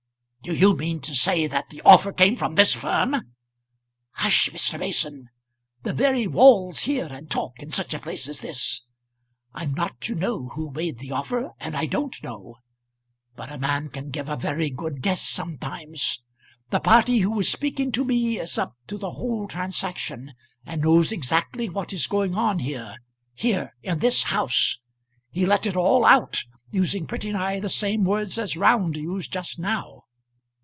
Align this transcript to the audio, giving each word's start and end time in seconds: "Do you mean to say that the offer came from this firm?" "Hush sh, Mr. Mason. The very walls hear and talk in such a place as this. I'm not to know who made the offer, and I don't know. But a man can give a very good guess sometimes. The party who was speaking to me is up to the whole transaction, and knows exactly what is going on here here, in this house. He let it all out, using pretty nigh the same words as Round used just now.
"Do 0.43 0.55
you 0.55 0.75
mean 0.75 0.99
to 1.01 1.13
say 1.13 1.45
that 1.45 1.69
the 1.69 1.83
offer 1.85 2.11
came 2.11 2.35
from 2.35 2.55
this 2.55 2.73
firm?" 2.73 3.15
"Hush 4.13 4.33
sh, 4.49 4.49
Mr. 4.49 4.79
Mason. 4.79 5.29
The 5.83 5.93
very 5.93 6.25
walls 6.25 6.79
hear 6.79 7.05
and 7.05 7.29
talk 7.29 7.59
in 7.59 7.69
such 7.69 7.93
a 7.93 7.99
place 7.99 8.27
as 8.27 8.41
this. 8.41 8.81
I'm 9.53 9.75
not 9.75 10.01
to 10.01 10.15
know 10.15 10.47
who 10.55 10.71
made 10.71 10.97
the 10.97 11.11
offer, 11.11 11.51
and 11.59 11.77
I 11.77 11.85
don't 11.85 12.15
know. 12.23 12.55
But 13.35 13.51
a 13.51 13.59
man 13.59 13.89
can 13.89 14.09
give 14.09 14.29
a 14.29 14.35
very 14.35 14.71
good 14.71 15.03
guess 15.03 15.21
sometimes. 15.21 16.23
The 16.71 16.79
party 16.79 17.19
who 17.19 17.33
was 17.33 17.47
speaking 17.47 17.91
to 17.91 18.03
me 18.03 18.39
is 18.39 18.57
up 18.57 18.73
to 18.87 18.97
the 18.97 19.11
whole 19.11 19.47
transaction, 19.47 20.33
and 20.65 20.81
knows 20.81 21.11
exactly 21.11 21.69
what 21.69 21.93
is 21.93 22.07
going 22.07 22.33
on 22.33 22.57
here 22.57 22.95
here, 23.35 23.75
in 23.83 23.99
this 23.99 24.23
house. 24.23 24.79
He 25.29 25.45
let 25.45 25.67
it 25.67 25.75
all 25.75 26.03
out, 26.03 26.41
using 26.71 27.05
pretty 27.05 27.31
nigh 27.31 27.59
the 27.59 27.69
same 27.69 28.03
words 28.03 28.39
as 28.39 28.57
Round 28.57 28.97
used 28.97 29.31
just 29.31 29.59
now. 29.59 29.99